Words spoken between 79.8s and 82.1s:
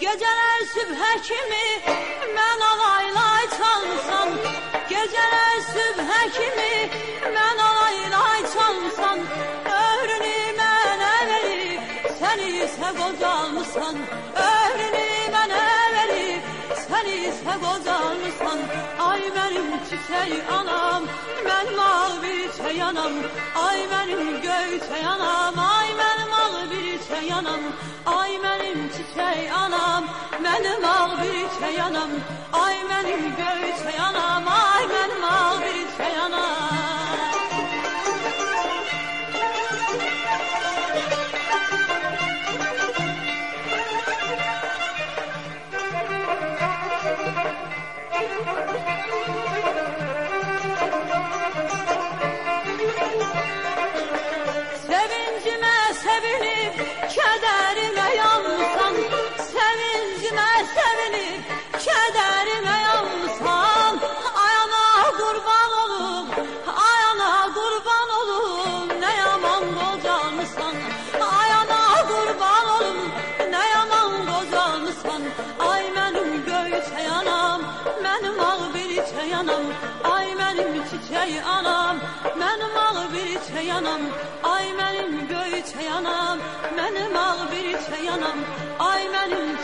Ay benim çiçeği anam,